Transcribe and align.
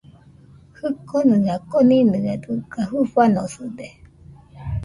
Jikonɨa 0.77 1.55
koninɨaɨ 1.69 2.35
dɨga 2.43 2.79
jɨfanosɨde 2.89 3.87